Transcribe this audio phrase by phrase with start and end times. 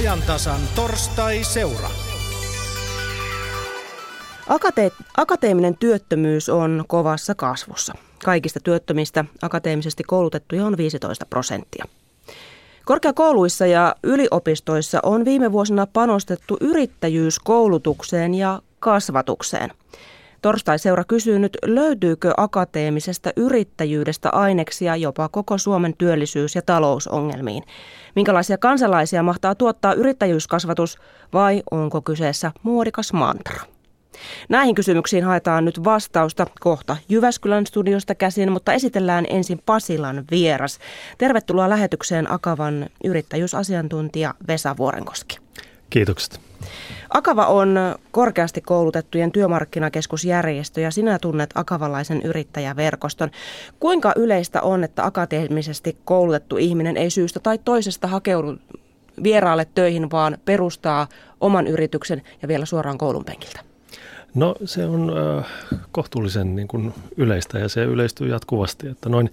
[0.00, 1.90] ajantasan torstai-seura.
[4.48, 7.92] Akate- akateeminen työttömyys on kovassa kasvussa.
[8.24, 11.84] Kaikista työttömistä akateemisesti koulutettuja on 15 prosenttia.
[12.84, 19.70] Korkeakouluissa ja yliopistoissa on viime vuosina panostettu yrittäjyyskoulutukseen ja kasvatukseen.
[20.42, 27.62] Torstai-seura kysyy nyt, löytyykö akateemisesta yrittäjyydestä aineksia jopa koko Suomen työllisyys- ja talousongelmiin?
[28.16, 30.98] Minkälaisia kansalaisia mahtaa tuottaa yrittäjyyskasvatus
[31.32, 33.60] vai onko kyseessä muodikas mantra?
[34.48, 40.78] Näihin kysymyksiin haetaan nyt vastausta kohta Jyväskylän studiosta käsin, mutta esitellään ensin Pasilan vieras.
[41.18, 45.38] Tervetuloa lähetykseen Akavan yrittäjyysasiantuntija Vesa Vuorenkoski.
[45.90, 46.49] Kiitokset.
[47.10, 47.78] Akava on
[48.10, 53.30] korkeasti koulutettujen työmarkkinakeskusjärjestö ja sinä tunnet akavalaisen yrittäjäverkoston.
[53.80, 58.56] Kuinka yleistä on, että akateemisesti koulutettu ihminen ei syystä tai toisesta hakeudu
[59.22, 61.06] vieraalle töihin, vaan perustaa
[61.40, 63.60] oman yrityksen ja vielä suoraan koulun penkiltä?
[64.34, 65.46] No se on äh,
[65.92, 69.30] kohtuullisen niin kuin yleistä ja se yleistyy jatkuvasti, että noin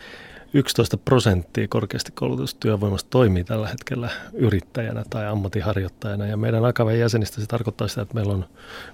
[0.54, 6.26] 11 prosenttia korkeasti koulutusta työvoimasta toimii tällä hetkellä yrittäjänä tai ammattiharjoittajana.
[6.26, 8.46] Ja meidän Akaven jäsenistä se tarkoittaa sitä, että meillä on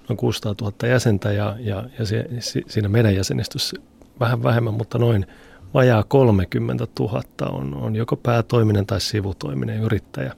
[0.10, 2.26] noin 600 000 jäsentä ja, ja, ja se,
[2.68, 3.78] siinä meidän jäsenistössä
[4.20, 5.26] vähän vähemmän, mutta noin
[5.74, 10.34] vajaa 30 000 on, on joko päätoiminen tai sivutoiminen yrittäjä.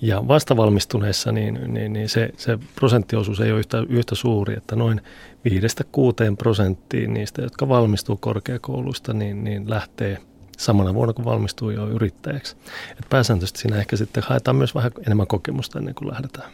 [0.00, 5.00] Ja vastavalmistuneissa niin, niin, niin se, se prosenttiosuus ei ole yhtä, yhtä suuri, että noin
[5.48, 10.18] 5-6 prosenttiin niistä, jotka valmistuu korkeakouluista, niin, niin lähtee
[10.56, 12.56] samana vuonna, kun valmistuu jo yrittäjäksi.
[12.90, 16.50] Et pääsääntöisesti siinä ehkä sitten haetaan myös vähän enemmän kokemusta ennen kuin lähdetään.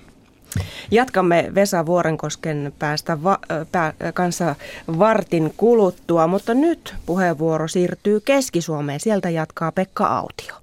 [0.91, 3.39] Jatkamme Vesa Vuorenkosken päästä va-
[3.73, 4.55] pää- kanssa
[4.99, 9.01] vartin kuluttua, mutta nyt puheenvuoro siirtyy Keski-Suomeen.
[9.01, 10.55] Sieltä jatkaa Pekka Autio.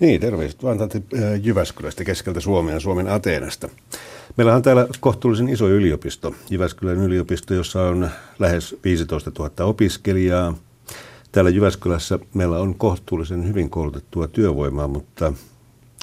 [0.00, 1.00] Niin, terveiset vaan täältä
[1.42, 3.68] Jyväskylästä keskeltä Suomea, Suomen Ateenasta.
[4.36, 10.54] Meillä on täällä kohtuullisen iso yliopisto, Jyväskylän yliopisto, jossa on lähes 15 000 opiskelijaa.
[11.32, 15.32] Täällä Jyväskylässä meillä on kohtuullisen hyvin koulutettua työvoimaa, mutta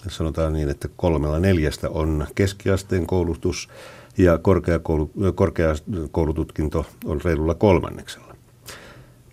[0.07, 3.69] sanotaan niin, että kolmella neljästä on keskiasteen koulutus
[4.17, 8.35] ja korkeakoulu, korkeakoulututkinto on reilulla kolmanneksella.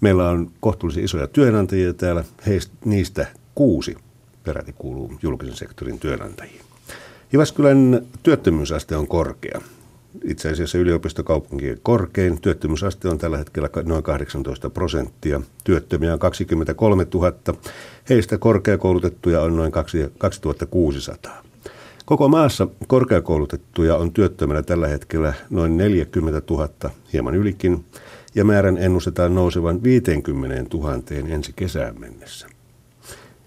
[0.00, 3.96] Meillä on kohtuullisen isoja työnantajia täällä, heistä, niistä kuusi
[4.44, 6.60] peräti kuuluu julkisen sektorin työnantajiin.
[7.32, 9.60] Jyväskylän työttömyysaste on korkea.
[10.24, 12.40] Itse asiassa yliopistokaupunkien korkein.
[12.40, 15.40] Työttömyysaste on tällä hetkellä noin 18 prosenttia.
[15.64, 17.32] Työttömiä on 23 000.
[18.08, 19.72] Heistä korkeakoulutettuja on noin
[20.18, 21.42] 2600.
[22.04, 26.68] Koko maassa korkeakoulutettuja on työttömänä tällä hetkellä noin 40 000,
[27.12, 27.84] hieman ylikin,
[28.34, 32.46] ja määrän ennustetaan nousevan 50 000 ensi kesään mennessä.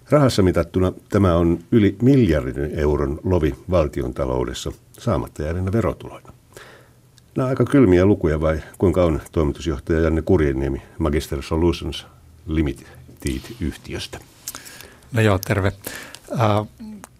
[0.09, 6.36] Rahassa mitattuna tämä on yli miljardin euron lovi valtion taloudessa saamatta jääneenä verotuloina.
[7.37, 12.05] Nämä on aika kylmiä lukuja vai kuinka on toimitusjohtaja Janne Kurjeniemi Magister Solutions
[12.47, 14.19] Limited-yhtiöstä?
[15.11, 15.71] No joo, terve.
[16.31, 16.67] Uh,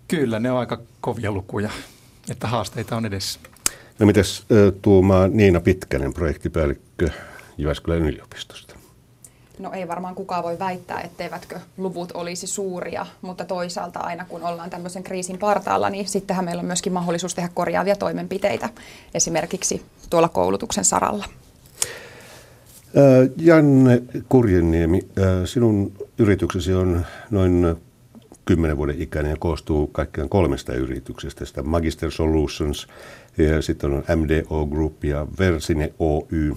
[0.07, 1.69] kyllä, ne on aika kovia lukuja,
[2.29, 3.39] että haasteita on edessä.
[3.99, 7.09] No mites uh, tuumaa Niina Pitkänen, projektipäällikkö
[7.57, 8.75] Jyväskylän yliopistosta?
[9.59, 14.69] No ei varmaan kukaan voi väittää, etteivätkö luvut olisi suuria, mutta toisaalta aina kun ollaan
[14.69, 18.69] tämmöisen kriisin partaalla, niin sittenhän meillä on myöskin mahdollisuus tehdä korjaavia toimenpiteitä
[19.13, 21.25] esimerkiksi tuolla koulutuksen saralla.
[23.37, 25.01] Janne Kurjeniemi,
[25.45, 27.75] sinun yrityksesi on noin
[28.45, 31.45] 10 vuoden ikäinen ja koostuu kaikkiaan kolmesta yrityksestä.
[31.45, 32.87] Sitä Magister Solutions
[33.37, 36.55] ja sitten on MDO Group ja Versine Oy.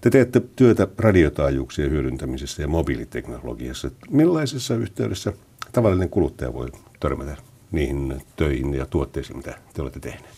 [0.00, 3.90] Te teette työtä radiotaajuuksien hyödyntämisessä ja mobiiliteknologiassa.
[4.10, 5.32] Millaisessa yhteydessä
[5.72, 6.68] tavallinen kuluttaja voi
[7.00, 7.36] törmätä
[7.70, 10.35] niihin töihin ja tuotteisiin, mitä te olette tehneet?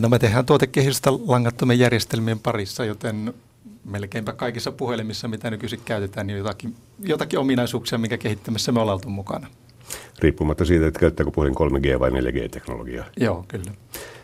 [0.00, 3.34] No me tehdään tuotekehitystä langattomien järjestelmien parissa, joten
[3.84, 9.08] melkeinpä kaikissa puhelimissa, mitä nykyisin käytetään, niin jotakin, jotakin ominaisuuksia, mikä kehittämässä me ollaan oltu
[9.08, 9.46] mukana.
[10.18, 13.06] Riippumatta siitä, että käyttääkö puhelin 3G vai 4G-teknologiaa.
[13.16, 13.72] Joo, kyllä.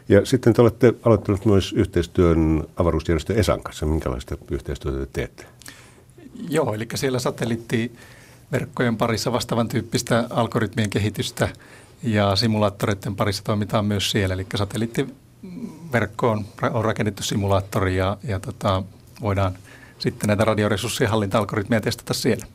[0.08, 3.86] Ja sitten te olette aloittanut myös yhteistyön avaruusjärjestö ESAN kanssa.
[3.86, 5.46] Minkälaista yhteistyötä te teette?
[6.48, 11.48] Joo, eli siellä satelliittiverkkojen parissa vastaavan tyyppistä algoritmien kehitystä
[12.02, 14.34] ja simulaattoreiden parissa toimitaan myös siellä.
[14.34, 14.46] Eli
[15.46, 18.82] satelliittiverkkoon on rakennettu simulaattori ja, ja tota,
[19.20, 19.58] voidaan
[19.98, 22.46] sitten näitä radioresurssien hallinta-algoritmeja testata siellä.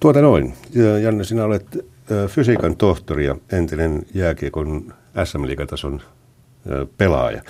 [0.00, 0.54] Tuota noin.
[1.02, 1.86] Janne, sinä olet
[2.28, 4.94] fysiikan tohtori ja entinen jääkiekon
[5.24, 6.00] SM-liigatason
[6.96, 7.42] pelaaja.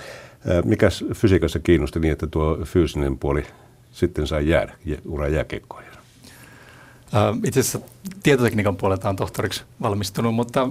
[0.65, 3.43] Mikäs fysiikassa kiinnosti niin, että tuo fyysinen puoli
[3.91, 4.73] sitten sai jäädä
[5.05, 5.83] ura jääkiekkoon?
[7.45, 7.79] Itse asiassa
[8.23, 10.69] tietotekniikan puolelta on tohtoriksi valmistunut, mutta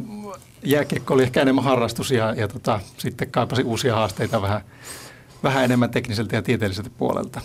[0.62, 4.60] jääkiekko oli ehkä enemmän harrastus ja, ja tota, sitten kaipasi uusia haasteita vähän,
[5.42, 7.40] vähän enemmän tekniseltä ja tieteelliseltä puolelta.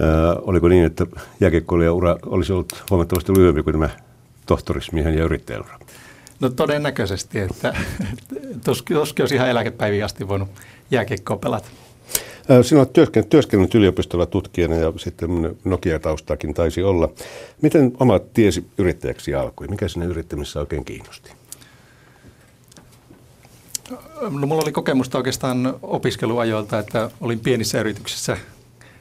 [0.00, 1.06] Ää, oliko niin, että
[1.40, 3.90] jääkiekkoilija ura olisi ollut huomattavasti lyhyempi kuin tämä
[4.46, 5.78] tohtorismiehen ja yrittäjän ura?
[6.40, 7.74] No todennäköisesti, että
[8.64, 10.48] tuskin olisi ihan eläkepäiviin asti voinut
[10.90, 11.68] jääkiekkoa pelata.
[12.62, 15.30] Sinä olet työskennellyt, työskennellyt yliopistolla tutkijana ja sitten
[15.64, 17.08] Nokia-taustaakin taisi olla.
[17.62, 19.68] Miten oma tiesi yrittäjäksi alkoi?
[19.68, 21.32] Mikä sinne yrittämisessä oikein kiinnosti?
[24.20, 28.36] No, mulla oli kokemusta oikeastaan opiskeluajoilta, että olin pienissä yrityksissä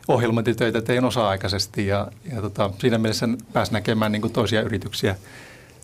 [0.08, 5.16] ohjelmointitöitä tein osa-aikaisesti ja, ja tota, siinä mielessä pääsi näkemään niin toisia yrityksiä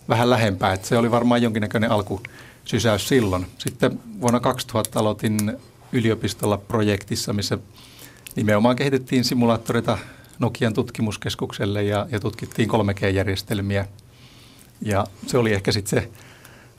[0.08, 0.72] vähän lähempää.
[0.72, 3.46] Että se oli varmaan jonkinnäköinen alkusysäys silloin.
[3.58, 5.56] Sitten vuonna 2000 aloitin
[5.92, 7.58] yliopistolla projektissa, missä
[8.36, 9.98] nimenomaan kehitettiin simulaattoreita
[10.38, 13.86] Nokian tutkimuskeskukselle ja, ja tutkittiin 3G-järjestelmiä.
[14.80, 16.08] Ja se oli ehkä sitten se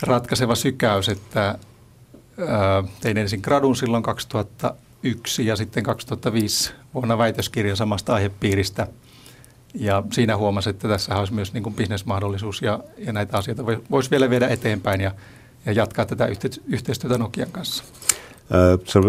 [0.02, 1.58] ratkaiseva sykäys, että
[2.48, 8.88] ää, tein ensin gradun silloin 2001 ja sitten 2005 vuonna väitöskirja samasta aihepiiristä.
[9.74, 14.12] Ja siinä huomasin, että tässä olisi myös niin kuin bisnesmahdollisuus ja, ja näitä asioita voisi
[14.12, 15.12] vielä viedä eteenpäin ja,
[15.66, 16.28] ja jatkaa tätä
[16.68, 17.84] yhteistyötä Nokian kanssa.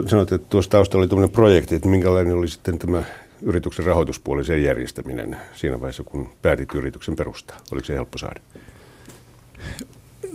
[0.07, 3.03] Sanoit, että tuossa taustalla oli tämmöinen projekti, että minkälainen oli sitten tämä
[3.43, 7.57] yrityksen rahoituspuoli, sen järjestäminen siinä vaiheessa, kun päätit yrityksen perustaa?
[7.73, 8.41] Oliko se helppo saada?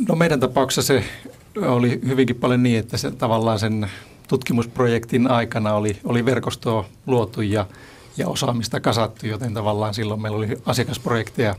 [0.07, 1.03] No meidän tapauksessa se
[1.57, 3.89] oli hyvinkin paljon niin, että se tavallaan sen
[4.27, 7.65] tutkimusprojektin aikana oli, oli verkostoa luotu ja,
[8.17, 11.55] ja osaamista kasattu, joten tavallaan silloin meillä oli asiakasprojekteja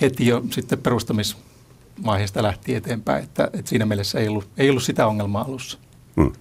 [0.00, 5.06] heti jo sitten perustamisvaiheesta lähti eteenpäin, että, että siinä mielessä ei ollut, ei ollut sitä
[5.06, 5.78] ongelmaa alussa.
[6.16, 6.32] Hmm.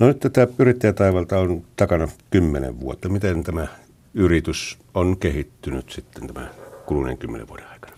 [0.00, 3.08] No nyt tätä yrittäjätaivalta on takana kymmenen vuotta.
[3.08, 3.66] Miten tämä
[4.14, 6.48] yritys on kehittynyt sitten tämä
[6.86, 7.92] kuluneen kymmenen vuoden aikana?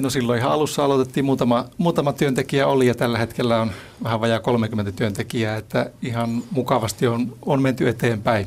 [0.00, 3.70] No silloin ihan alussa aloitettiin muutama, muutama työntekijä oli ja tällä hetkellä on
[4.02, 8.46] vähän vajaa 30 työntekijää, että ihan mukavasti on, on menty eteenpäin.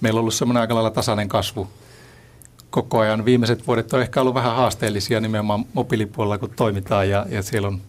[0.00, 1.68] Meillä on ollut semmoinen aika lailla tasainen kasvu
[2.70, 3.24] koko ajan.
[3.24, 7.80] Viimeiset vuodet on ehkä ollut vähän haasteellisia nimenomaan mobiilipuolella, kun toimitaan ja, ja siellä on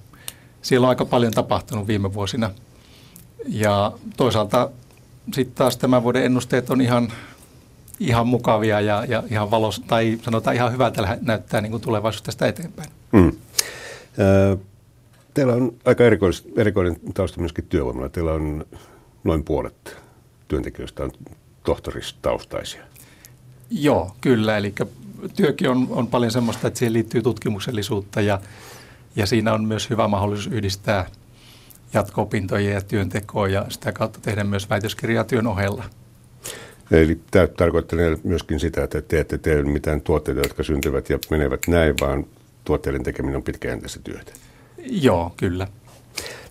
[0.61, 2.51] siellä on aika paljon tapahtunut viime vuosina.
[3.47, 4.69] Ja toisaalta
[5.33, 7.13] sitten taas tämän vuoden ennusteet on ihan,
[7.99, 12.47] ihan mukavia ja, ja ihan valos, tai sanotaan ihan hyvältä näyttää niin kuin tulevaisuus tästä
[12.47, 12.89] eteenpäin.
[13.11, 13.31] Mm.
[15.33, 18.09] Teillä on aika erikois, erikoinen tausta myöskin työvoimalla.
[18.09, 18.65] Teillä on
[19.23, 19.97] noin puolet
[20.47, 21.11] työntekijöistä on
[21.63, 22.83] tohtoristaustaisia.
[23.69, 24.57] Joo, kyllä.
[24.57, 24.73] Eli
[25.35, 28.39] työkin on, on paljon semmoista, että siihen liittyy tutkimuksellisuutta ja
[29.15, 31.05] ja siinä on myös hyvä mahdollisuus yhdistää
[31.93, 35.83] jatko-opintoja ja työntekoa ja sitä kautta tehdä myös väitöskirjaa työn ohella.
[36.91, 41.67] Eli tämä tarkoittaa myöskin sitä, että te ette tee mitään tuotteita, jotka syntyvät ja menevät
[41.67, 42.25] näin, vaan
[42.63, 44.33] tuotteiden tekeminen on pitkäjänteistä työtä.
[44.77, 45.67] Joo, kyllä.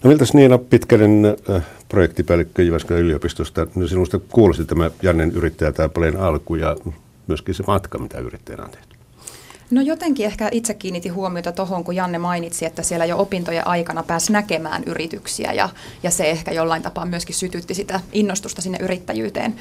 [0.05, 6.55] No miltä Niina Pitkänen, äh, projektipäällikkö Jyväskylän yliopistosta, no sinusta kuulosti tämä Jannen yrittäjätaipaleen alku
[6.55, 6.77] ja
[7.27, 8.88] myöskin se matka, mitä yrittäjänä on tehty?
[9.71, 14.03] No jotenkin ehkä itse kiinnitin huomiota tuohon, kun Janne mainitsi, että siellä jo opintojen aikana
[14.03, 15.69] pääsi näkemään yrityksiä ja,
[16.03, 19.55] ja se ehkä jollain tapaa myöskin sytytti sitä innostusta sinne yrittäjyyteen.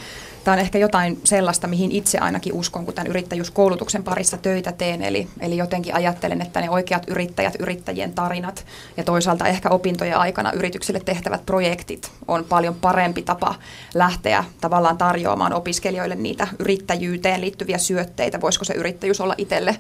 [0.44, 5.02] Tämä on ehkä jotain sellaista, mihin itse ainakin uskon, kun tämän yrittäjyyskoulutuksen parissa töitä teen.
[5.02, 8.66] Eli, eli jotenkin ajattelen, että ne oikeat yrittäjät, yrittäjien tarinat
[8.98, 13.56] ja toisaalta ehkä opintojen aikana yrityksille tehtävät projektit on paljon parempi tapa
[13.94, 18.42] lähteä tavallaan tarjoamaan opiskelijoille niitä yrittäjyyteen liittyviä syötteitä.
[18.42, 19.76] Voisiko se yrittäjyys olla itselle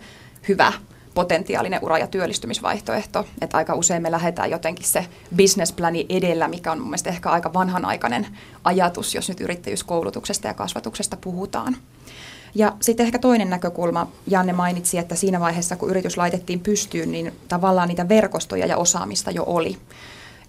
[0.47, 0.73] hyvä
[1.13, 3.25] potentiaalinen ura- ja työllistymisvaihtoehto.
[3.41, 5.05] Että aika usein me lähdetään jotenkin se
[5.37, 8.27] businessplani edellä, mikä on mun mielestä ehkä aika vanhanaikainen
[8.63, 11.77] ajatus, jos nyt yrittäjyyskoulutuksesta ja kasvatuksesta puhutaan.
[12.55, 17.33] Ja sitten ehkä toinen näkökulma, Janne mainitsi, että siinä vaiheessa kun yritys laitettiin pystyyn, niin
[17.47, 19.77] tavallaan niitä verkostoja ja osaamista jo oli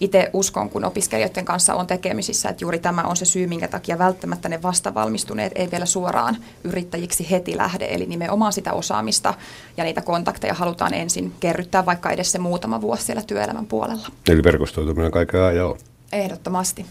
[0.00, 3.98] itse uskon, kun opiskelijoiden kanssa on tekemisissä, että juuri tämä on se syy, minkä takia
[3.98, 7.88] välttämättä ne vastavalmistuneet ei vielä suoraan yrittäjiksi heti lähde.
[7.90, 9.34] Eli nimenomaan sitä osaamista
[9.76, 14.08] ja niitä kontakteja halutaan ensin kerryttää vaikka edes se muutama vuosi siellä työelämän puolella.
[14.28, 15.78] Eli verkostoituminen kaiken ajan on.
[16.12, 16.86] Ehdottomasti.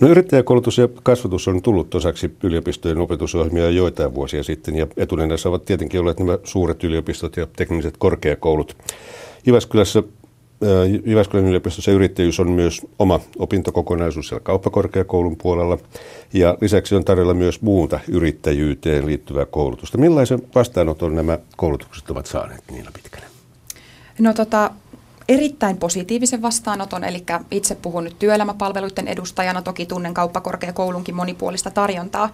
[0.00, 5.64] No yrittäjäkoulutus ja kasvatus on tullut osaksi yliopistojen opetusohjelmia joitain vuosia sitten ja etunenässä ovat
[5.64, 8.76] tietenkin olleet nämä suuret yliopistot ja tekniset korkeakoulut.
[9.46, 10.02] Jyväskylässä
[11.06, 15.78] Jyväskylän yliopistossa yrittäjyys on myös oma opintokokonaisuus siellä kauppakorkeakoulun puolella.
[16.32, 19.98] Ja lisäksi on tarjolla myös muuta yrittäjyyteen liittyvää koulutusta.
[19.98, 23.28] Millaisen vastaanoton nämä koulutukset ovat saaneet Niina Pitkänen?
[24.18, 24.70] No tota,
[25.28, 32.30] erittäin positiivisen vastaanoton, eli itse puhun nyt työelämäpalveluiden edustajana, toki tunnen kauppakorkeakoulunkin monipuolista tarjontaa,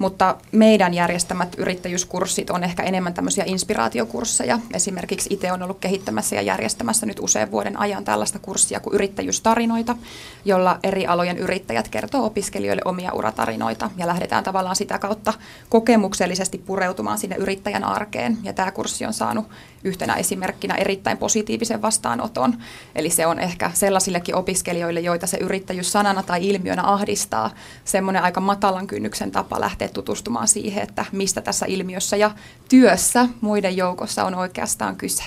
[0.00, 4.58] mutta meidän järjestämät yrittäjyyskurssit on ehkä enemmän tämmöisiä inspiraatiokursseja.
[4.74, 9.96] Esimerkiksi itse on ollut kehittämässä ja järjestämässä nyt usean vuoden ajan tällaista kurssia kuin yrittäjyystarinoita,
[10.44, 15.32] jolla eri alojen yrittäjät kertoo opiskelijoille omia uratarinoita ja lähdetään tavallaan sitä kautta
[15.68, 18.38] kokemuksellisesti pureutumaan sinne yrittäjän arkeen.
[18.42, 19.46] Ja tämä kurssi on saanut
[19.84, 22.56] yhtenä esimerkkinä erittäin positiivisen vastaanoton.
[22.94, 27.50] Eli se on ehkä sellaisillekin opiskelijoille, joita se yrittäjyys sanana tai ilmiönä ahdistaa,
[27.84, 32.30] semmoinen aika matalan kynnyksen tapa lähteä tutustumaan siihen, että mistä tässä ilmiössä ja
[32.68, 35.22] työssä muiden joukossa on oikeastaan kyse.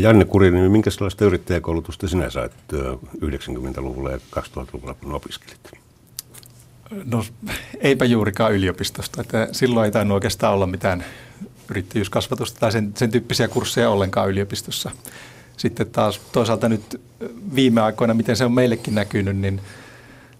[0.00, 2.52] Janne Kurinen, minkälaista yrittäjäkoulutusta sinä sait
[3.20, 5.70] 90-luvulla ja 2000-luvulla, kun opiskelit?
[7.04, 7.24] No
[7.80, 9.20] eipä juurikaan yliopistosta.
[9.20, 11.04] Että silloin ei tainnut oikeastaan olla mitään
[11.70, 14.90] yrittäjyyskasvatusta tai sen, sen tyyppisiä kursseja ollenkaan yliopistossa.
[15.56, 17.00] Sitten taas toisaalta nyt
[17.54, 19.60] viime aikoina, miten se on meillekin näkynyt, niin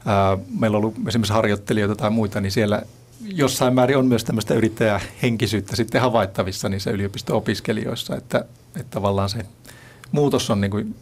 [0.06, 2.82] ää, meillä on ollut esimerkiksi harjoittelijoita tai muita, niin siellä
[3.24, 8.44] jossain määrin on myös tämmöistä yrittäjähenkisyyttä sitten havaittavissa niissä yliopisto-opiskelijoissa, että,
[8.76, 9.38] että tavallaan se
[10.12, 10.94] muutos on niin kuin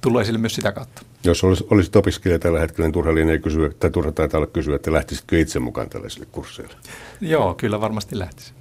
[0.00, 1.02] tullut esille myös sitä kautta.
[1.24, 4.76] Jos olisit, olisit opiskelija tällä hetkellä, niin turha ei kysyä, tai turha taitaa olla kysyä,
[4.76, 6.74] että lähtisitkö itse mukaan tällaisille kursseille?
[7.20, 8.54] Joo, kyllä varmasti lähtisin.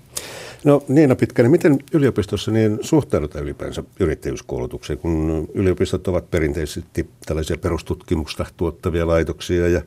[0.63, 8.45] No Niina Pitkänen, miten yliopistossa niin suhtaudutaan ylipäänsä yrittäjyyskoulutukseen, kun yliopistot ovat perinteisesti tällaisia perustutkimusta
[8.57, 9.81] tuottavia laitoksia ja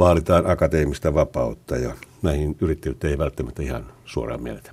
[0.00, 4.70] vaalitaan akateemista vapautta ja näihin yrittäjyyttä ei välttämättä ihan suoraan mieletä.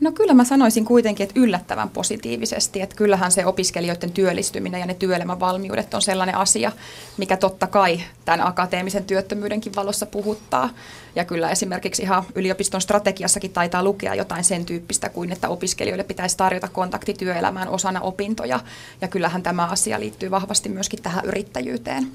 [0.00, 4.94] No kyllä mä sanoisin kuitenkin, että yllättävän positiivisesti, että kyllähän se opiskelijoiden työllistyminen ja ne
[4.94, 6.72] työelämän valmiudet on sellainen asia,
[7.16, 10.70] mikä totta kai tämän akateemisen työttömyydenkin valossa puhuttaa.
[11.16, 16.36] Ja kyllä esimerkiksi ihan yliopiston strategiassakin taitaa lukea jotain sen tyyppistä kuin, että opiskelijoille pitäisi
[16.36, 18.60] tarjota kontakti työelämään osana opintoja.
[19.00, 22.08] Ja kyllähän tämä asia liittyy vahvasti myöskin tähän yrittäjyyteen.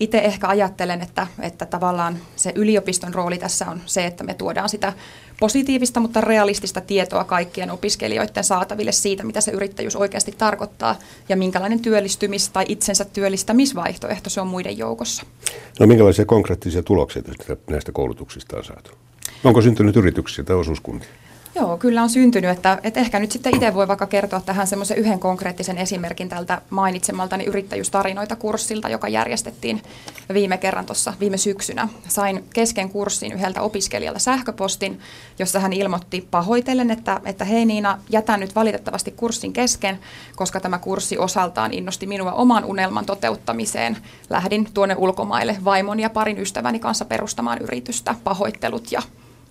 [0.00, 4.68] Itse ehkä ajattelen, että, että tavallaan se yliopiston rooli tässä on se, että me tuodaan
[4.68, 4.92] sitä
[5.40, 10.96] positiivista, mutta realistista tietoa kaikkien opiskelijoiden saataville siitä, mitä se yrittäjyys oikeasti tarkoittaa
[11.28, 15.22] ja minkälainen työllistymis- tai itsensä työllistämisvaihtoehto se on muiden joukossa.
[15.80, 17.22] No minkälaisia konkreettisia tuloksia
[17.70, 18.90] näistä koulutuksista on saatu?
[19.44, 21.08] Onko syntynyt yrityksiä tai osuuskuntia?
[21.54, 24.96] Joo, kyllä on syntynyt, että, että ehkä nyt sitten itse voi vaikka kertoa tähän semmoisen
[24.96, 29.82] yhden konkreettisen esimerkin tältä mainitsemaltani yrittäjyystarinoita kurssilta, joka järjestettiin
[30.34, 31.88] viime kerran tuossa viime syksynä.
[32.08, 35.00] Sain kesken kurssin yhdeltä opiskelijalta sähköpostin,
[35.38, 39.98] jossa hän ilmoitti pahoitellen, että, että hei Niina, jätän nyt valitettavasti kurssin kesken,
[40.36, 43.96] koska tämä kurssi osaltaan innosti minua oman unelman toteuttamiseen.
[44.30, 49.02] Lähdin tuonne ulkomaille vaimon ja parin ystäväni kanssa perustamaan yritystä, pahoittelut ja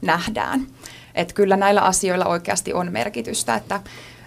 [0.01, 0.67] nähdään.
[1.15, 3.81] Että kyllä näillä asioilla oikeasti on merkitystä, että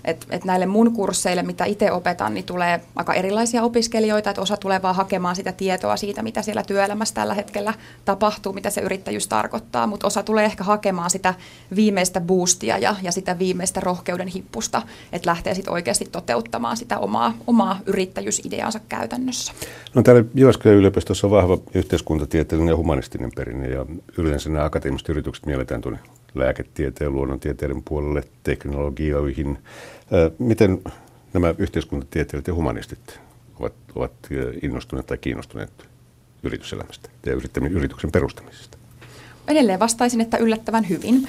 [0.05, 4.57] et, et näille mun kursseille, mitä itse opetan, niin tulee aika erilaisia opiskelijoita, että osa
[4.57, 7.75] tulee vaan hakemaan sitä tietoa siitä, mitä siellä työelämässä tällä hetkellä
[8.05, 11.35] tapahtuu, mitä se yrittäjyys tarkoittaa, mutta osa tulee ehkä hakemaan sitä
[11.77, 17.35] viimeistä boostia ja, ja sitä viimeistä rohkeuden hippusta, että lähtee sitten oikeasti toteuttamaan sitä omaa,
[17.47, 19.53] omaa yrittäjyysideaansa käytännössä.
[19.95, 23.87] No täällä Jyväskylän yliopistossa on vahva yhteiskuntatieteellinen ja humanistinen perinne ja
[24.19, 25.99] yleensä nämä akateemiset yritykset mielletään tuonne
[26.35, 29.59] lääketieteen, luonnontieteiden puolelle, teknologioihin.
[30.39, 30.83] Miten
[31.33, 33.21] nämä yhteiskuntatieteilijät ja humanistit
[33.61, 34.13] ovat, ovat
[34.63, 35.89] innostuneet tai kiinnostuneet
[36.43, 37.33] yrityselämästä ja
[37.71, 38.79] yrityksen perustamisesta?
[39.49, 41.29] Edelleen vastaisin, että yllättävän hyvin.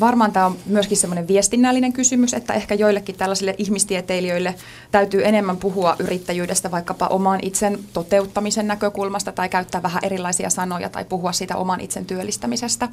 [0.00, 4.54] Varmaan tämä on myöskin semmoinen viestinnällinen kysymys, että ehkä joillekin tällaisille ihmistieteilijöille
[4.90, 11.04] täytyy enemmän puhua yrittäjyydestä vaikkapa oman itsen toteuttamisen näkökulmasta tai käyttää vähän erilaisia sanoja tai
[11.04, 12.88] puhua siitä oman itsen työllistämisestä.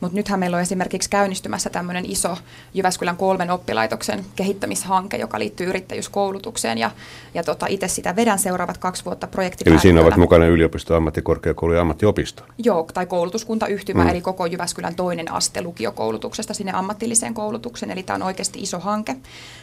[0.00, 2.36] Mutta nythän meillä on esimerkiksi käynnistymässä tämmöinen iso
[2.74, 6.90] Jyväskylän kolmen oppilaitoksen kehittämishanke, joka liittyy yrittäjyyskoulutukseen ja,
[7.34, 9.74] ja tota, itse sitä vedän seuraavat kaksi vuotta projektipäällikkönä.
[9.74, 12.42] Eli siinä ovat mukana yliopisto, ammattikorkeakoulu ja ammattiopisto?
[12.58, 14.10] Joo, tai koulutuskuntayhtymä, mm.
[14.10, 19.16] eli koko Jyväskylän toinen aste lukiokoulutuksesta sinne ammatilliseen koulutukseen, eli tämä on oikeasti iso hanke.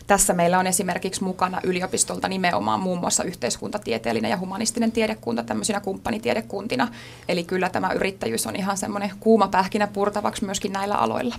[0.07, 6.87] Tässä meillä on esimerkiksi mukana yliopistolta nimenomaan muun muassa yhteiskuntatieteellinen ja humanistinen tiedekunta tämmöisinä kumppanitiedekuntina,
[7.27, 11.35] eli kyllä tämä yrittäjyys on ihan semmoinen kuuma pähkinä purtavaksi myöskin näillä aloilla.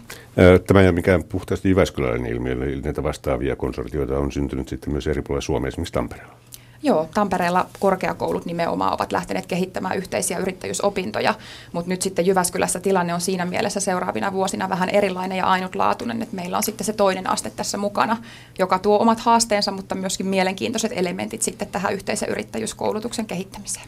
[0.67, 5.07] Tämä ei ole mikään puhtaasti Jyväskyläinen ilmiö, eli näitä vastaavia konsortioita on syntynyt sitten myös
[5.07, 6.44] eri puolilla Suomea, esimerkiksi Tampereella.
[6.87, 11.35] Joo, Tampereella korkeakoulut nimenomaan ovat lähteneet kehittämään yhteisiä yrittäjyysopintoja,
[11.73, 16.37] mutta nyt sitten Jyväskylässä tilanne on siinä mielessä seuraavina vuosina vähän erilainen ja ainutlaatuinen, että
[16.37, 18.17] meillä on sitten se toinen aste tässä mukana,
[18.59, 23.87] joka tuo omat haasteensa, mutta myöskin mielenkiintoiset elementit sitten tähän yhteisen yrittäjyyskoulutuksen kehittämiseen.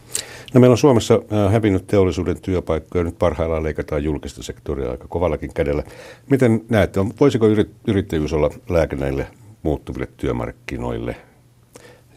[0.53, 5.53] No meillä on Suomessa äh, hävinnyt teollisuuden työpaikkoja, nyt parhaillaan leikataan julkista sektoria aika kovallakin
[5.53, 5.83] kädellä.
[6.29, 7.45] Miten näette, voisiko
[7.87, 9.27] yrittäjyys olla lääke näille
[9.63, 11.15] muuttuville työmarkkinoille,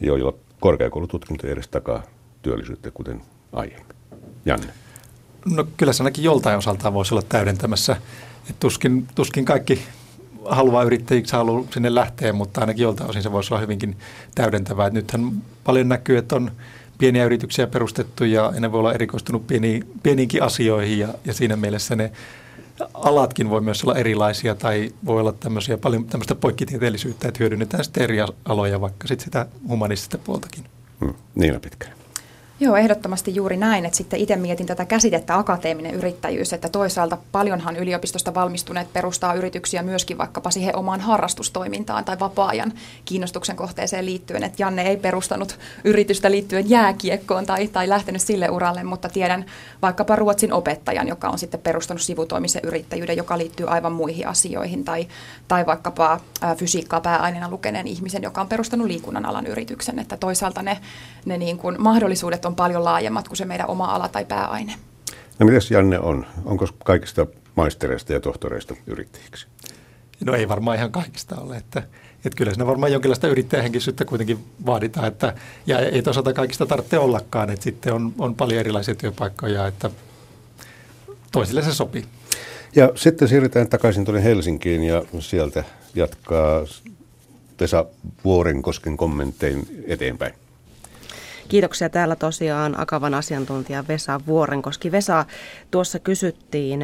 [0.01, 2.03] joilla korkeakoulututkinto edes takaa
[2.41, 3.21] työllisyyttä, kuten
[3.53, 3.95] aiemmin.
[4.45, 4.73] Janne.
[5.45, 7.97] No kyllä se ainakin joltain osaltaan voisi olla täydentämässä.
[8.49, 9.81] Et tuskin, tuskin kaikki
[10.45, 13.97] haluaa yrittäjiksi haluaa sinne lähteä, mutta ainakin joltain osin se voisi olla hyvinkin
[14.35, 14.87] täydentävää.
[14.87, 15.31] Et nythän
[15.63, 16.51] paljon näkyy, että on
[16.97, 21.95] pieniä yrityksiä perustettu ja ne voi olla erikoistunut pieni, pieniinkin asioihin ja, ja siinä mielessä
[21.95, 22.11] ne
[22.93, 28.03] alatkin voi myös olla erilaisia tai voi olla tämmöisiä paljon tämmöistä poikkitieteellisyyttä, että hyödynnetään sitten
[28.03, 30.63] eri aloja, vaikka sitten sitä humanistista puoltakin.
[30.99, 31.13] Hmm.
[31.35, 32.00] Niina Pitkäinen.
[32.63, 37.75] Joo, ehdottomasti juuri näin, että sitten itse mietin tätä käsitettä akateeminen yrittäjyys, että toisaalta paljonhan
[37.75, 42.73] yliopistosta valmistuneet perustaa yrityksiä myöskin vaikkapa siihen omaan harrastustoimintaan tai vapaa-ajan
[43.05, 48.83] kiinnostuksen kohteeseen liittyen, että Janne ei perustanut yritystä liittyen jääkiekkoon tai, tai lähtenyt sille uralle,
[48.83, 49.45] mutta tiedän
[49.81, 55.07] vaikkapa Ruotsin opettajan, joka on sitten perustanut sivutoimisen yrittäjyyden, joka liittyy aivan muihin asioihin, tai,
[55.47, 56.19] tai vaikkapa
[56.57, 60.77] fysiikkaa pääaineena lukeneen ihmisen, joka on perustanut liikunnan alan yrityksen, että toisaalta ne,
[61.25, 64.73] ne niin kuin mahdollisuudet on on paljon laajemmat kuin se meidän oma ala tai pääaine.
[65.39, 66.25] No mitäs Janne on?
[66.45, 69.47] Onko kaikista maistereista ja tohtoreista yrittäjiksi?
[70.25, 71.79] No ei varmaan ihan kaikista ole, että,
[72.15, 75.33] että kyllä siinä varmaan jonkinlaista yrittäjähenkisyyttä kuitenkin vaaditaan, että,
[75.67, 79.89] ja ei toisaalta kaikista tarvitse ollakaan, että sitten on, on paljon erilaisia työpaikkoja, että
[81.31, 82.05] toisille se sopii.
[82.75, 85.63] Ja sitten siirrytään takaisin tuonne Helsinkiin ja sieltä
[85.95, 86.61] jatkaa
[87.57, 87.85] Tesa
[88.23, 90.33] Vuorenkosken kommenttein eteenpäin.
[91.51, 94.91] Kiitoksia täällä tosiaan Akavan asiantuntija Vesa Vuorenkoski.
[94.91, 95.25] Vesa,
[95.71, 96.81] tuossa kysyttiin,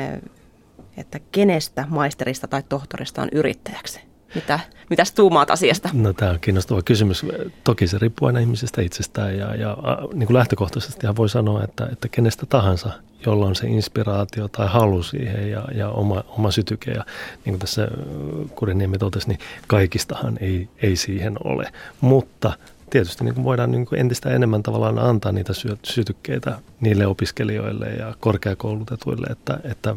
[0.98, 4.00] että kenestä maisterista tai tohtorista on yrittäjäksi?
[4.36, 4.60] Mitä,
[4.90, 5.90] mitäs tuumaat asiasta?
[5.94, 7.26] No tämä on kiinnostava kysymys.
[7.64, 9.78] Toki se riippuu aina ihmisestä itsestään ja, ja
[10.14, 12.90] niin kuin lähtökohtaisesti voi sanoa, että, että kenestä tahansa,
[13.26, 16.92] jolla on se inspiraatio tai halu siihen ja, ja oma, oma sytyke.
[16.92, 17.06] Ja
[17.46, 17.88] niin kuin tässä
[18.56, 21.72] Kuriniemi totesi, niin kaikistahan ei, ei siihen ole.
[22.02, 22.54] Mutta
[22.89, 25.53] tietysti niin kuin voidaan niin kuin entistä enemmän tavallaan antaa niitä
[25.84, 29.96] sytykkeitä niille opiskelijoille ja korkeakoulutetuille, että, että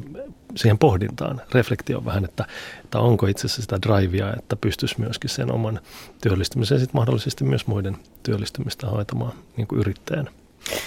[0.56, 2.44] siihen pohdintaan, reflektioon vähän, että,
[2.84, 5.80] että onko itse asiassa sitä drivea, että pystyisi myöskin sen oman
[6.22, 9.84] työllistymisen ja sitten mahdollisesti myös muiden työllistymistä hoitamaan niin kuin.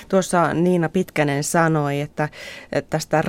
[0.10, 2.30] Tuossa Niina Pitkänen sanoi, että
[2.90, 3.22] tästä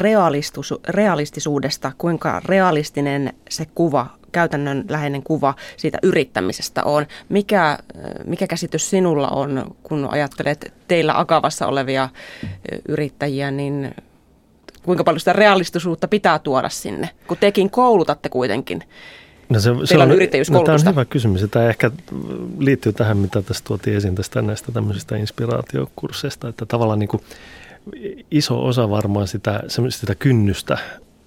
[0.87, 7.07] realistisuudesta, kuinka realistinen se kuva käytännön läheinen kuva siitä yrittämisestä on.
[7.29, 7.79] Mikä,
[8.25, 12.09] mikä käsitys sinulla on, kun ajattelet teillä Akavassa olevia
[12.89, 13.95] yrittäjiä, niin
[14.83, 18.85] kuinka paljon sitä realistisuutta pitää tuoda sinne, kun tekin koulutatte kuitenkin
[19.49, 20.09] No se, se on,
[20.51, 21.47] no, tämä on hyvä kysymys.
[21.51, 21.91] Tämä ehkä
[22.59, 27.23] liittyy tähän, mitä tässä tuotiin esiin tästä näistä tämmöisistä inspiraatiokursseista, että tavallaan niin kuin
[28.31, 30.79] iso osa varmaan sitä, sitä kynnystä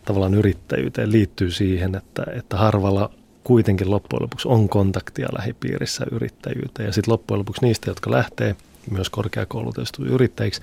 [0.07, 3.09] tavallaan yrittäjyyteen liittyy siihen, että, että harvalla
[3.43, 6.85] kuitenkin loppujen lopuksi on kontaktia lähipiirissä yrittäjyyteen.
[6.85, 8.55] Ja sitten loppujen lopuksi niistä, jotka lähtee
[8.91, 10.61] myös korkeakoulutetusti yrittäjiksi,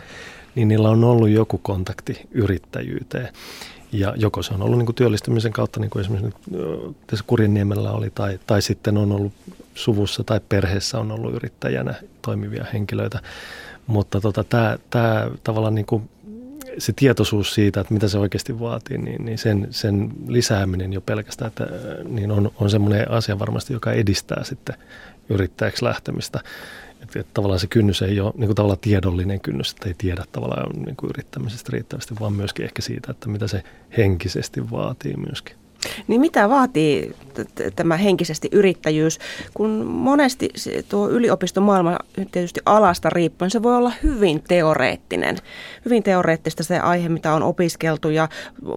[0.55, 3.29] niin niillä on ollut joku kontakti yrittäjyyteen.
[3.93, 6.51] Ja joko se on ollut niin kuin työllistymisen kautta, niin kuin esimerkiksi
[7.07, 9.33] tässä Kurjenniemellä oli, tai, tai sitten on ollut
[9.75, 13.21] suvussa tai perheessä on ollut yrittäjänä toimivia henkilöitä.
[13.87, 14.45] Mutta tota,
[14.91, 16.11] tämä tavallaan niin kuin
[16.79, 21.49] se tietoisuus siitä, että mitä se oikeasti vaatii, niin, niin sen, sen lisääminen jo pelkästään,
[21.49, 21.67] että,
[22.09, 24.77] niin on, on semmoinen asia varmasti, joka edistää sitten
[25.29, 26.41] yrittäjäksi lähtemistä.
[27.03, 30.25] Että, että tavallaan se kynnys ei ole niin kuin tavallaan tiedollinen kynnys, että ei tiedä
[30.33, 33.63] tavallaan niin kuin yrittämisestä riittävästi, vaan myöskin ehkä siitä, että mitä se
[33.97, 35.57] henkisesti vaatii myöskin.
[36.09, 37.15] Niin mitä vaatii
[37.77, 39.19] tämä henkisesti yrittäjyys,
[39.55, 40.51] kun monesti
[40.89, 41.99] tuo yliopistomaailma
[42.33, 45.37] tietysti alasta riippuen, se voi olla hyvin teoreettinen.
[45.85, 48.29] Hyvin teoreettista se aihe, mitä on opiskeltu ja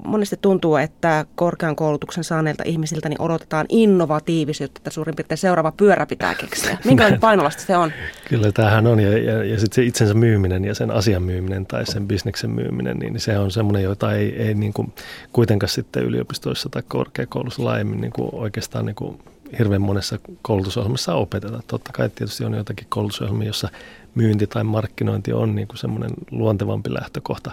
[0.03, 6.05] monesti tuntuu, että korkean koulutuksen saaneilta ihmisiltä niin odotetaan innovatiivisuutta, että suurin piirtein seuraava pyörä
[6.05, 6.77] pitää keksiä.
[6.85, 7.91] Minkälainen painolasta se on?
[8.29, 11.85] Kyllä tämähän on ja, ja, ja sitten se itsensä myyminen ja sen asian myyminen tai
[11.85, 14.93] sen bisneksen myyminen, niin se on semmoinen, jota ei, ei niin kuin
[15.33, 19.19] kuitenkaan sitten yliopistoissa tai korkeakoulussa laajemmin niin kuin oikeastaan niin kuin
[19.59, 21.59] hirveän monessa koulutusohjelmassa opeteta.
[21.67, 23.69] Totta kai tietysti on jotakin koulutusohjelmia, jossa
[24.15, 27.51] myynti tai markkinointi on niin kuin semmoinen luontevampi lähtökohta.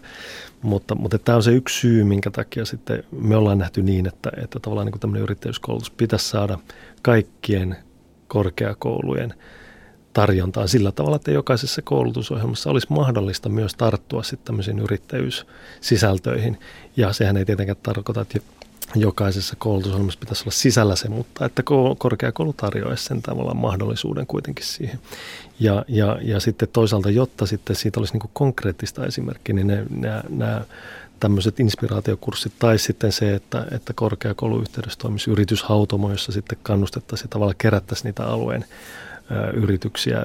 [0.63, 4.31] Mutta, mutta tämä on se yksi syy, minkä takia sitten me ollaan nähty niin, että,
[4.43, 6.59] että tavallaan niin kuin tämmöinen yrittäjyyskoulutus pitäisi saada
[7.03, 7.77] kaikkien
[8.29, 9.35] korkeakoulujen
[10.13, 16.59] tarjontaan sillä tavalla, että jokaisessa koulutusohjelmassa olisi mahdollista myös tarttua sitten tämmöisiin yrittäjyyssisältöihin.
[16.97, 18.39] Ja sehän ei tietenkään tarkoita, että
[18.95, 21.63] jokaisessa koulutusohjelmassa pitäisi olla sisällä se, mutta että
[21.99, 24.99] korkeakoulu tarjoaisi sen tavallaan mahdollisuuden kuitenkin siihen.
[25.61, 30.65] Ja, ja, ja sitten toisaalta, jotta sitten siitä olisi niin konkreettista esimerkkiä, niin nämä, nämä
[31.21, 38.05] tämmöiset inspiraatiokurssit tai sitten se, että, että korkeakouluyhteydessä toimisi yrityshautomo, jossa sitten kannustettaisiin tavallaan kerättäisiin
[38.05, 38.65] niitä alueen
[39.55, 40.25] yrityksiä,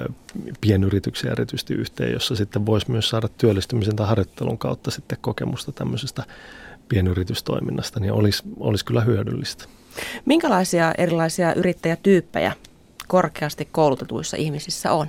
[0.60, 6.24] pienyrityksiä erityisesti yhteen, jossa sitten voisi myös saada työllistymisen tai harjoittelun kautta sitten kokemusta tämmöisestä
[6.90, 9.64] pienyritystoiminnasta, niin olisi, olisi kyllä hyödyllistä.
[10.24, 12.52] Minkälaisia erilaisia yrittäjätyyppejä
[13.08, 15.06] korkeasti koulutetuissa ihmisissä on?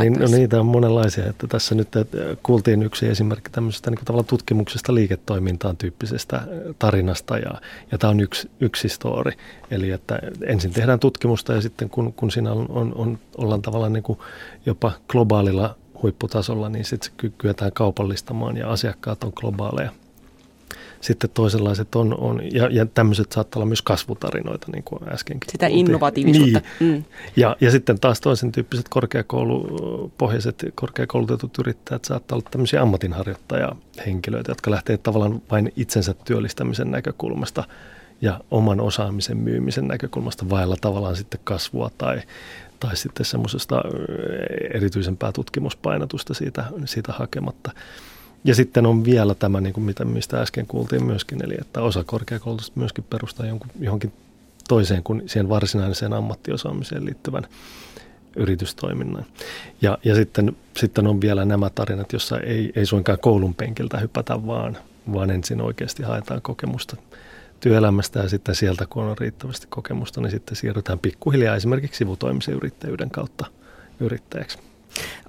[0.00, 1.26] Niin, no niitä on monenlaisia.
[1.26, 1.88] Että tässä nyt
[2.42, 6.42] kuultiin yksi esimerkki tämmöisestä niin tavallaan tutkimuksesta liiketoimintaan tyyppisestä
[6.78, 7.50] tarinasta ja,
[7.92, 9.32] ja tämä on yksi, yksi story.
[9.70, 13.92] Eli että ensin tehdään tutkimusta ja sitten kun, kun siinä on, on, on, ollaan tavallaan
[13.92, 14.18] niin kuin
[14.66, 19.90] jopa globaalilla huipputasolla, niin sitten se kyetään kaupallistamaan ja asiakkaat on globaaleja
[21.00, 25.50] sitten toisenlaiset on, on ja, ja tämmöiset saattaa olla myös kasvutarinoita, niin kuin äskenkin.
[25.52, 26.60] Sitä innovatiivisuutta.
[26.80, 26.92] Niin.
[26.92, 27.04] Mm.
[27.36, 34.96] Ja, ja sitten taas toisen tyyppiset korkeakoulupohjaiset, korkeakoulutetut yrittäjät saattaa olla tämmöisiä ammatinharjoittajahenkilöitä, jotka lähtee
[34.96, 37.64] tavallaan vain itsensä työllistämisen näkökulmasta
[38.20, 42.22] ja oman osaamisen myymisen näkökulmasta vailla tavallaan sitten kasvua tai,
[42.80, 43.82] tai sitten semmoisesta
[44.74, 47.70] erityisempää tutkimuspainotusta siitä, siitä hakematta.
[48.44, 52.04] Ja sitten on vielä tämä, niin kuin mitä, mistä äsken kuultiin myöskin, eli että osa
[52.04, 54.12] korkeakoulutusta myöskin perustaa jonkun, johonkin
[54.68, 57.46] toiseen kuin siihen varsinaiseen ammattiosaamiseen liittyvän
[58.36, 59.24] yritystoiminnan.
[59.82, 64.46] Ja, ja sitten, sitten on vielä nämä tarinat, jossa ei, ei suinkaan koulun penkiltä hypätä,
[64.46, 64.76] vaan,
[65.12, 66.96] vaan ensin oikeasti haetaan kokemusta
[67.60, 73.10] työelämästä ja sitten sieltä, kun on riittävästi kokemusta, niin sitten siirrytään pikkuhiljaa esimerkiksi sivutoimisen yrittäjyyden
[73.10, 73.46] kautta
[74.00, 74.58] yrittäjäksi.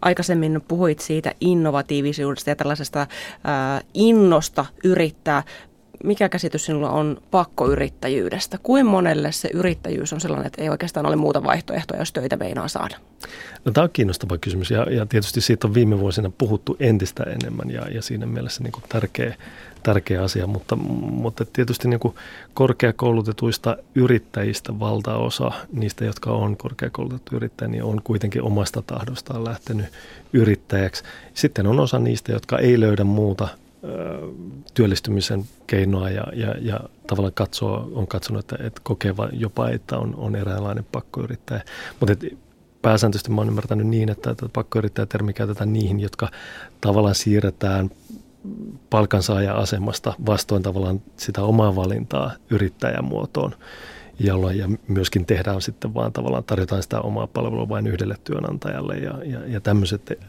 [0.02, 3.08] Aikaisemmin puhuit siitä innovatiivisuudesta ja tällaisesta
[3.43, 5.43] ää, innosta yrittää.
[6.04, 8.58] Mikä käsitys sinulla on pakkoyrittäjyydestä?
[8.63, 12.67] Kuin monelle se yrittäjyys on sellainen, että ei oikeastaan ole muuta vaihtoehtoja, jos töitä meinaa
[12.67, 12.97] saada?
[13.65, 17.71] No, tämä on kiinnostava kysymys ja, ja tietysti siitä on viime vuosina puhuttu entistä enemmän
[17.71, 19.36] ja, ja siinä mielessä niin kuin tärkeä,
[19.84, 22.15] tärkeä asia, mutta, mutta tietysti niin kuin
[22.54, 29.86] korkeakoulutetuista yrittäjistä valtaosa, niistä jotka on korkeakoulutettu yrittäjä, niin on kuitenkin omasta tahdostaan lähtenyt
[30.34, 31.04] yrittäjäksi.
[31.34, 33.48] Sitten on osa niistä, jotka ei löydä muuta
[34.74, 40.15] työllistymisen keinoa ja, ja, ja tavallaan katsoo, on katsonut, että, että kokee jopa, että on,
[40.17, 41.62] on eräänlainen pakkoyrittäjä.
[42.00, 42.26] Mutta
[42.82, 46.30] pääsääntöisesti mä oon ymmärtänyt niin, että, että pakkoyrittäjätermi käytetään niihin, jotka
[46.82, 47.91] tavallaan siirretään
[48.90, 53.56] palkansaaja-asemasta vastoin tavallaan sitä omaa valintaa yrittäjämuotoon,
[54.20, 59.14] jolloin ja myöskin tehdään sitten vaan tavallaan tarjotaan sitä omaa palvelua vain yhdelle työnantajalle ja,
[59.26, 60.20] ja, ja tämmöiset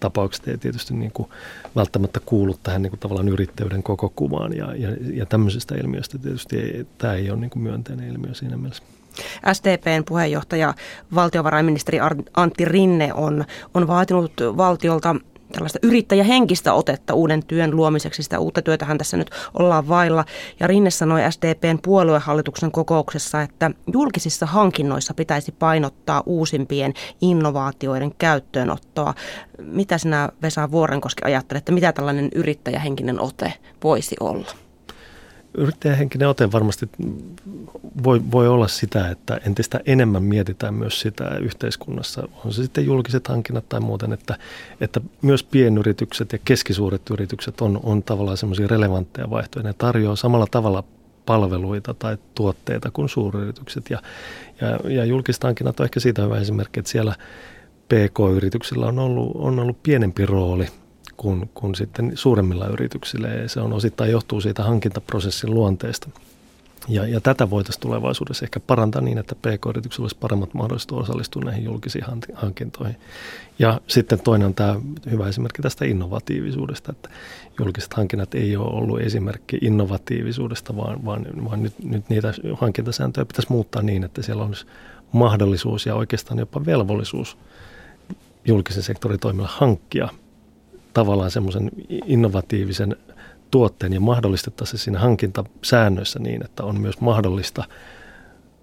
[0.00, 1.28] tapaukset ei tietysti niin kuin
[1.76, 6.58] välttämättä kuulu tähän niin kuin tavallaan yrittäjyyden koko kuvaan ja, ja, ja tämmöisestä ilmiöstä tietysti
[6.58, 8.82] ei, tämä ei ole niin kuin myönteinen ilmiö siinä mielessä.
[9.52, 10.74] SDPn puheenjohtaja
[11.14, 11.98] valtiovarainministeri
[12.36, 15.16] Antti Rinne on, on vaatinut valtiolta
[15.54, 18.22] tällaista yrittäjähenkistä otetta uuden työn luomiseksi.
[18.22, 20.24] Sitä uutta työtähän tässä nyt ollaan vailla.
[20.60, 29.14] Ja Rinne sanoi SDPn puoluehallituksen kokouksessa, että julkisissa hankinnoissa pitäisi painottaa uusimpien innovaatioiden käyttöönottoa.
[29.58, 33.52] Mitä sinä Vesa Vuorenkoski ajattelet, että mitä tällainen yrittäjähenkinen ote
[33.84, 34.63] voisi olla?
[35.54, 36.88] Yrittäjähenkinen ote varmasti
[38.04, 43.28] voi, voi olla sitä, että entistä enemmän mietitään myös sitä yhteiskunnassa, on se sitten julkiset
[43.28, 44.38] hankinnat tai muuten, että,
[44.80, 49.62] että myös pienyritykset ja keskisuuret yritykset on, on tavallaan semmoisia relevantteja vaihtoehtoja.
[49.62, 50.84] Ne tarjoaa samalla tavalla
[51.26, 53.90] palveluita tai tuotteita kuin suuryritykset.
[53.90, 54.02] Ja,
[54.60, 57.14] ja, ja julkiset hankinnat on ehkä siitä hyvä esimerkki, että siellä
[57.88, 60.66] PK-yrityksillä on ollut, on ollut pienempi rooli–
[61.16, 63.28] kuin, kuin sitten suuremmilla yrityksillä.
[63.28, 66.08] Ja se on osittain johtuu siitä hankintaprosessin luonteesta.
[66.88, 71.64] Ja, ja tätä voitaisiin tulevaisuudessa ehkä parantaa niin, että PK-yrityksillä olisi paremmat mahdollisuudet osallistua näihin
[71.64, 72.96] julkisiin hankintoihin.
[73.58, 77.08] Ja sitten toinen on tämä hyvä esimerkki tästä innovatiivisuudesta, että
[77.58, 83.52] julkiset hankinnat ei ole ollut esimerkki innovatiivisuudesta, vaan, vaan, vaan nyt, nyt niitä hankintasääntöjä pitäisi
[83.52, 84.66] muuttaa niin, että siellä olisi
[85.12, 87.36] mahdollisuus ja oikeastaan jopa velvollisuus
[88.44, 90.08] julkisen sektorin toimilla hankkia
[90.94, 91.70] tavallaan semmoisen
[92.06, 92.96] innovatiivisen
[93.50, 97.64] tuotteen ja mahdollistettaisiin siinä hankintasäännöissä niin, että on myös mahdollista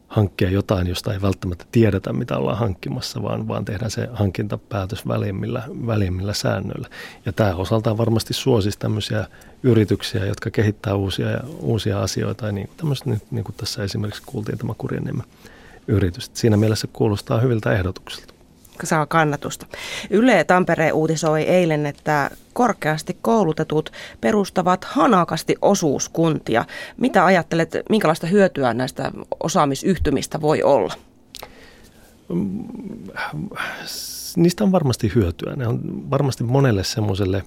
[0.08, 5.64] hankkia jotain, josta ei välttämättä tiedetä, mitä ollaan hankkimassa, vaan, vaan tehdään se hankintapäätös välimmillä,
[5.88, 6.90] välimmillä säännöillä.
[7.26, 9.28] Ja tämä osaltaan varmasti suosisi tämmöisiä
[9.64, 11.28] yrityksiä, jotka kehittää uusia,
[11.60, 12.46] uusia asioita.
[12.46, 15.26] Ja niin, tämmöistä, niin, kuin tässä esimerkiksi kuultiin tämä Kurjeniemen
[15.88, 16.32] yritys.
[16.34, 18.34] Siinä mielessä kuulostaa hyviltä ehdotuksilta
[18.88, 19.66] saa kannatusta.
[20.10, 23.92] Yle Tampere uutisoi eilen, että korkeasti koulutetut
[24.22, 26.66] perustavat hanakasti osuuskuntia.
[26.98, 30.94] Mitä ajattelet, minkälaista hyötyä näistä osaamisyhtymistä voi olla?
[34.36, 35.56] Niistä on varmasti hyötyä.
[35.56, 37.44] Ne on varmasti monelle semmoiselle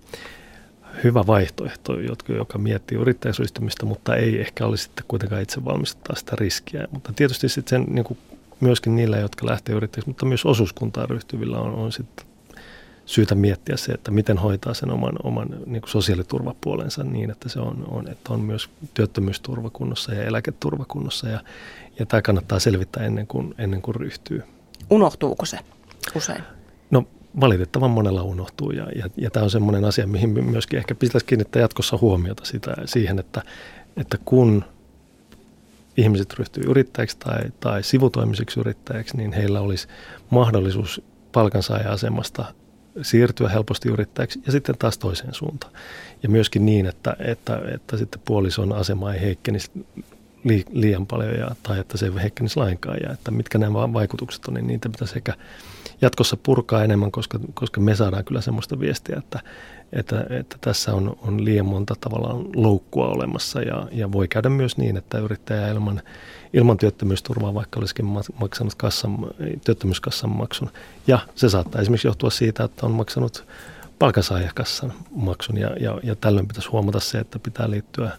[1.04, 1.92] hyvä vaihtoehto,
[2.36, 6.88] joka miettii yrittäjäsuistumista, mutta ei ehkä olisi sitten kuitenkaan itse valmistaa sitä riskiä.
[6.90, 8.18] Mutta tietysti sitten sen niin kuin
[8.64, 12.26] myöskin niillä, jotka lähtee yrittäjiksi, mutta myös osuuskuntaan ryhtyvillä on, on sitten
[13.06, 17.84] syytä miettiä se, että miten hoitaa sen oman, oman niin sosiaaliturvapuolensa niin, että se on,
[17.88, 21.40] on, että on myös työttömyysturvakunnossa ja eläketurvakunnossa ja,
[21.98, 24.42] ja tämä kannattaa selvittää ennen kuin, ennen kuin ryhtyy.
[24.90, 25.58] Unohtuuko se
[26.14, 26.42] usein?
[26.90, 27.06] No
[27.40, 31.62] valitettavan monella unohtuu ja, ja, ja tämä on semmoinen asia, mihin myöskin ehkä pitäisi kiinnittää
[31.62, 33.42] jatkossa huomiota sitä, siihen, että,
[33.96, 34.64] että kun
[35.96, 39.88] ihmiset ryhtyy yrittäjäksi tai, tai sivutoimisiksi yrittäjäksi, niin heillä olisi
[40.30, 41.02] mahdollisuus
[41.32, 42.44] palkansaaja-asemasta
[43.02, 45.72] siirtyä helposti yrittäjäksi ja sitten taas toiseen suuntaan.
[46.22, 49.70] Ja myöskin niin, että, että, että sitten puolison asema ei heikkenisi
[50.72, 54.54] liian paljon ja, tai että se ei heikkenisi lainkaan ja että mitkä nämä vaikutukset on,
[54.54, 55.34] niin niitä pitäisi ehkä
[56.00, 59.40] jatkossa purkaa enemmän, koska, koska me saadaan kyllä semmoista viestiä, että,
[59.92, 64.76] että, että tässä on, on liian monta tavallaan loukkua olemassa ja, ja voi käydä myös
[64.76, 66.02] niin, että yrittäjä ilman,
[66.52, 68.06] ilman työttömyysturvaa vaikka olisikin
[68.40, 69.16] maksanut kassan,
[69.64, 70.70] työttömyyskassan maksun.
[71.06, 73.44] Ja se saattaa esimerkiksi johtua siitä, että on maksanut
[73.98, 78.10] palkansaajakassan maksun ja, ja, ja tällöin pitäisi huomata se, että pitää liittyä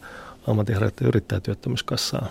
[0.48, 2.30] ammatinharjoittajan yrittäjätyöttömyyskassaan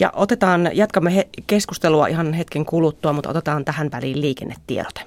[0.00, 5.00] ja otetaan, jatkamme he, keskustelua ihan hetken kuluttua, mutta otetaan tähän väliin liikennetiedote.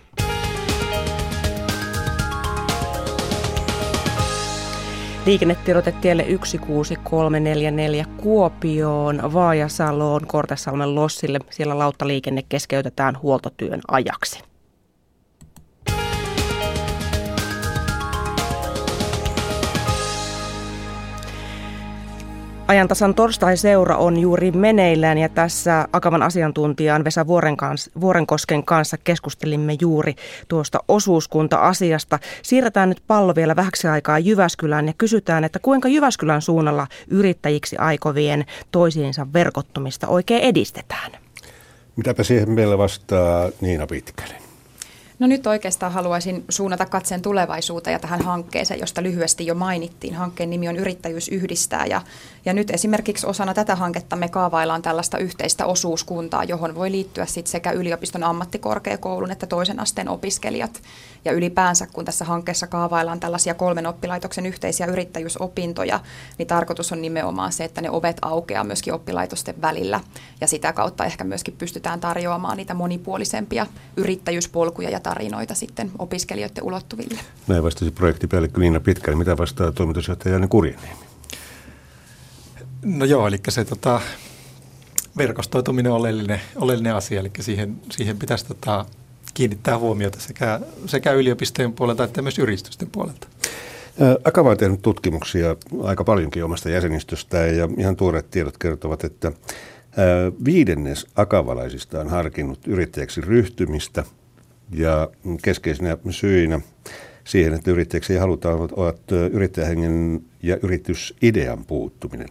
[5.26, 11.40] Liikennetiedote tielle 16344 Kuopioon, Vaajasaloon, Kortesalmen Lossille.
[11.50, 14.51] Siellä lauttaliikenne keskeytetään huoltotyön ajaksi.
[22.72, 29.76] Ajantasan torstai-seura on juuri meneillään ja tässä Akavan asiantuntijan Vesa Vuoren kanssa, Vuorenkosken kanssa keskustelimme
[29.82, 30.16] juuri
[30.48, 32.20] tuosta osuuskunta-asiasta.
[32.42, 38.46] Siirretään nyt pallo vielä vähäksi aikaa Jyväskylään ja kysytään, että kuinka Jyväskylän suunnalla yrittäjiksi aikovien
[38.72, 41.12] toisiinsa verkottumista oikein edistetään.
[41.96, 44.41] Mitäpä siihen meillä vastaa Niina Pitkänen?
[45.22, 50.16] No nyt oikeastaan haluaisin suunnata katseen tulevaisuuteen ja tähän hankkeeseen, josta lyhyesti jo mainittiin.
[50.16, 52.02] Hankkeen nimi on Yrittäjyys yhdistää ja,
[52.46, 57.48] ja nyt esimerkiksi osana tätä hanketta me kaavaillaan tällaista yhteistä osuuskuntaa, johon voi liittyä sit
[57.48, 60.82] sekä yliopiston ammattikorkeakoulun että toisen asteen opiskelijat.
[61.26, 66.00] Ja ylipäänsä, kun tässä hankkeessa kaavaillaan tällaisia kolmen oppilaitoksen yhteisiä yrittäjyysopintoja,
[66.38, 70.00] niin tarkoitus on nimenomaan se, että ne ovet aukeaa myöskin oppilaitosten välillä.
[70.42, 73.66] Ja sitä kautta ehkä myöskin pystytään tarjoamaan niitä monipuolisempia
[73.98, 77.20] yrittäjyyspolkuja ja tarinoita sitten opiskelijoiden ulottuville.
[77.48, 79.18] Näin vastasi projektipäällikkö Niina Pitkälle.
[79.18, 80.96] Mitä vastaa toimitusjohtaja Janne Kurjaniemi?
[82.86, 84.02] No joo, eli se tota,
[85.18, 88.86] verkostoituminen on oleellinen, oleellinen asia, eli siihen, siihen pitäisi tota,
[89.34, 93.28] kiinnittää huomiota sekä, sekä yliopistojen puolelta että myös yritysten puolelta.
[94.24, 99.32] Akava on tehnyt tutkimuksia aika paljonkin omasta jäsenistöstään ja ihan tuoreet tiedot kertovat, että
[100.46, 104.04] viidennes akavalaisista on harkinnut yrittäjäksi ryhtymistä–
[104.72, 105.10] ja
[105.44, 106.60] keskeisinä syinä
[107.24, 112.28] siihen, että yrittäjäksi ei haluta, ovat yrittäjähengen ja yritysidean puuttuminen.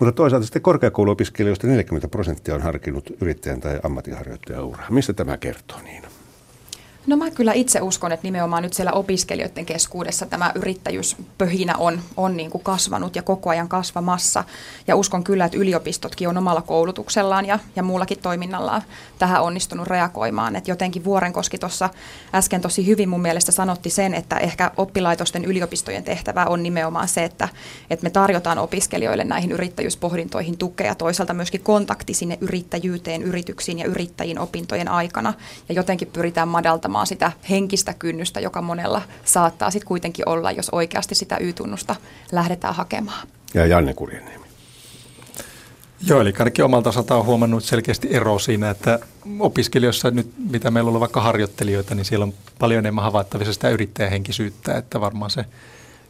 [0.00, 4.86] Mutta toisaalta sitten korkeakouluopiskelijoista 40 prosenttia on harkinnut yrittäjän tai ammatinharjoittajan uraa.
[4.90, 6.02] Mistä tämä kertoo niin?
[7.06, 12.36] No mä kyllä itse uskon, että nimenomaan nyt siellä opiskelijoiden keskuudessa tämä yrittäjyyspöhinä on, on
[12.36, 14.44] niin kuin kasvanut ja koko ajan kasvamassa.
[14.86, 18.82] Ja uskon kyllä, että yliopistotkin on omalla koulutuksellaan ja, ja muullakin toiminnallaan
[19.18, 20.56] tähän onnistunut reagoimaan.
[20.56, 21.90] Että jotenkin Vuorenkoski tuossa
[22.34, 27.24] äsken tosi hyvin mun mielestä sanotti sen, että ehkä oppilaitosten yliopistojen tehtävä on nimenomaan se,
[27.24, 27.48] että,
[27.90, 30.94] että me tarjotaan opiskelijoille näihin yrittäjyyspohdintoihin tukea.
[30.94, 35.34] Toisaalta myöskin kontakti sinne yrittäjyyteen, yrityksiin ja yrittäjiin opintojen aikana.
[35.68, 40.70] Ja jotenkin pyritään madaltamaan madaltamaan sitä henkistä kynnystä, joka monella saattaa sitten kuitenkin olla, jos
[40.70, 41.96] oikeasti sitä Y-tunnusta
[42.32, 43.28] lähdetään hakemaan.
[43.54, 44.46] Ja Janne Kurjaniemi.
[46.06, 48.98] Joo, eli ainakin omalta osalta on huomannut selkeästi ero siinä, että
[49.38, 53.68] opiskelijoissa nyt, mitä meillä on ollut vaikka harjoittelijoita, niin siellä on paljon enemmän havaittavissa sitä
[53.70, 55.44] yrittäjähenkisyyttä, että varmaan se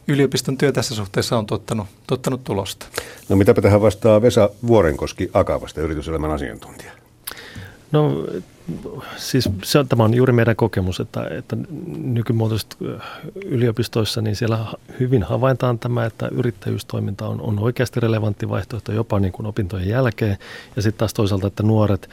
[0.07, 2.85] yliopiston työ tässä suhteessa on tuottanut, tuottanut tulosta.
[3.29, 6.91] No mitäpä tähän vastaa Vesa Vuorenkoski Akavasta, yrityselämän asiantuntija?
[7.91, 8.25] No
[9.17, 11.57] siis se on, tämä on juuri meidän kokemus, että, että
[11.97, 12.77] nykymuotoisissa
[13.45, 14.65] yliopistoissa niin siellä
[14.99, 20.37] hyvin havaitaan tämä, että yrittäjyystoiminta on, on oikeasti relevantti vaihtoehto jopa niin kuin opintojen jälkeen.
[20.75, 22.09] Ja sitten taas toisaalta, että nuoret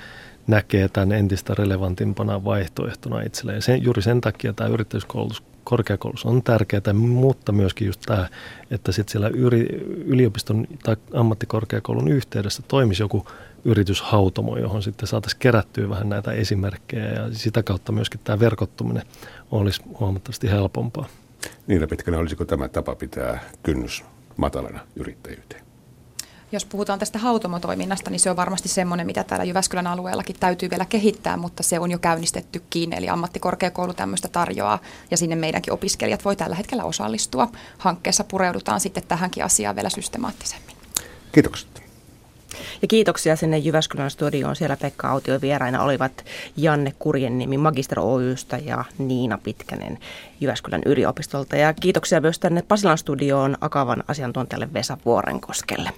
[0.47, 3.63] näkee tämän entistä relevantimpana vaihtoehtona itselleen.
[3.63, 8.29] Sen, juuri sen takia tämä yrittäjyyskoulutus korkeakoulussa on tärkeää, mutta myöskin just tämä,
[8.71, 9.67] että sitten siellä yri,
[10.07, 13.27] yliopiston tai ammattikorkeakoulun yhteydessä toimisi joku
[13.65, 19.03] yrityshautomo, johon sitten saataisiin kerättyä vähän näitä esimerkkejä ja sitä kautta myöskin tämä verkottuminen
[19.51, 21.07] olisi huomattavasti helpompaa.
[21.67, 24.05] Niillä pitkänä olisiko tämä tapa pitää kynnys
[24.37, 25.69] matalana yrittäjyyteen?
[26.53, 30.85] Jos puhutaan tästä hautomotoiminnasta, niin se on varmasti semmoinen, mitä täällä Jyväskylän alueellakin täytyy vielä
[30.85, 34.79] kehittää, mutta se on jo käynnistettykin, eli ammattikorkeakoulu tämmöistä tarjoaa,
[35.11, 37.49] ja sinne meidänkin opiskelijat voi tällä hetkellä osallistua.
[37.79, 40.77] Hankkeessa pureudutaan sitten tähänkin asiaan vielä systemaattisemmin.
[41.33, 41.78] Kiitokset.
[42.83, 44.57] Ja kiitoksia sinne Jyväskylän studioon.
[44.57, 46.25] Siellä Pekka Autio vieraina olivat
[46.57, 49.99] Janne Kurjennimi Magister Oystä ja Niina Pitkänen
[50.41, 51.57] Jyväskylän yliopistolta.
[51.57, 55.91] Ja kiitoksia myös tänne Pasilan studioon Akavan asiantuntijalle Vesa Vuorenkoskelle.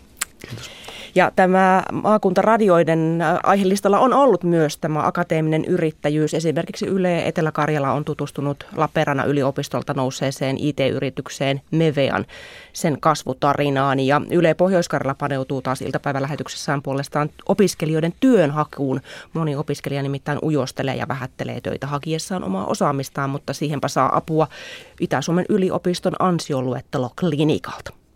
[0.48, 0.70] Kiitos.
[1.14, 6.34] Ja tämä maakuntaradioiden aihelistalla on ollut myös tämä akateeminen yrittäjyys.
[6.34, 12.26] Esimerkiksi Yle Etelä-Karjala on tutustunut Lappeenrannan yliopistolta nousseeseen IT-yritykseen Mevean
[12.72, 14.00] sen kasvutarinaan.
[14.00, 19.00] Ja Yle pohjois paneutuu taas iltapäivälähetyksessään puolestaan opiskelijoiden työnhakuun.
[19.32, 24.48] Moni opiskelija nimittäin ujostelee ja vähättelee töitä hakiessaan omaa osaamistaan, mutta siihenpä saa apua
[25.00, 28.00] Itä-Suomen yliopiston ansioluettelo klinikalta.